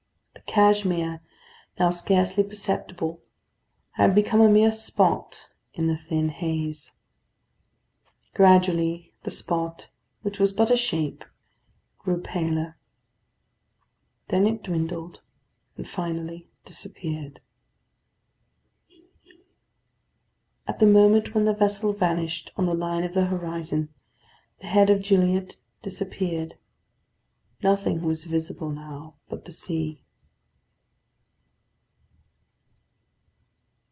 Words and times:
The 0.33 0.55
Cashmere, 0.55 1.21
now 1.79 1.91
scarcely 1.91 2.43
perceptible, 2.43 3.21
had 3.91 4.13
become 4.13 4.41
a 4.41 4.49
mere 4.49 4.71
spot 4.73 5.47
in 5.73 5.87
the 5.87 5.95
thin 5.95 6.27
haze. 6.27 6.93
Gradually, 8.33 9.13
the 9.23 9.31
spot, 9.31 9.87
which 10.23 10.41
was 10.41 10.51
but 10.51 10.69
a 10.69 10.75
shape, 10.75 11.23
grew 11.99 12.19
paler. 12.19 12.75
Then 14.27 14.45
it 14.45 14.61
dwindled, 14.61 15.21
and 15.77 15.87
finally 15.87 16.49
disappeared. 16.65 17.39
At 20.67 20.79
the 20.79 20.85
moment 20.85 21.33
when 21.33 21.45
the 21.45 21.53
vessel 21.53 21.93
vanished 21.93 22.51
on 22.57 22.65
the 22.65 22.73
line 22.73 23.05
of 23.05 23.13
the 23.13 23.27
horizon, 23.27 23.87
the 24.59 24.67
head 24.67 24.89
of 24.89 25.01
Gilliatt 25.01 25.57
disappeared. 25.81 26.57
Nothing 27.63 28.01
was 28.01 28.25
visible 28.25 28.69
now 28.71 29.15
but 29.29 29.45
the 29.45 29.53
sea. 29.53 30.01